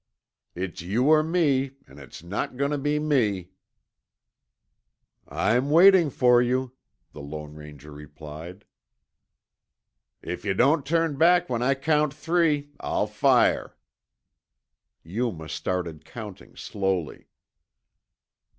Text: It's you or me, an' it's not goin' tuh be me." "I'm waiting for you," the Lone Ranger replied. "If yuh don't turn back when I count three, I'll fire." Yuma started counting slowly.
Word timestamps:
It's 0.55 0.81
you 0.81 1.09
or 1.09 1.21
me, 1.21 1.75
an' 1.87 1.99
it's 1.99 2.23
not 2.23 2.57
goin' 2.57 2.71
tuh 2.71 2.79
be 2.79 2.97
me." 2.97 3.51
"I'm 5.27 5.69
waiting 5.69 6.09
for 6.09 6.41
you," 6.41 6.73
the 7.11 7.21
Lone 7.21 7.53
Ranger 7.53 7.91
replied. 7.91 8.65
"If 10.23 10.43
yuh 10.43 10.55
don't 10.55 10.87
turn 10.87 11.17
back 11.19 11.51
when 11.51 11.61
I 11.61 11.75
count 11.75 12.15
three, 12.15 12.71
I'll 12.79 13.05
fire." 13.05 13.75
Yuma 15.03 15.47
started 15.47 16.03
counting 16.03 16.55
slowly. 16.55 17.27